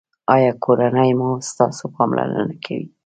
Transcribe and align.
ایا 0.35 0.51
کورنۍ 0.63 1.11
مو 1.19 1.29
ستاسو 1.49 1.83
پاملرنه 1.95 2.55
کوي؟ 2.63 2.85